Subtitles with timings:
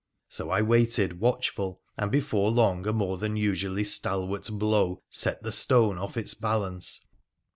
[0.29, 5.43] So I waited watch ful, and before long a more than usually stalwart blow set
[5.43, 7.05] the stone off its balance.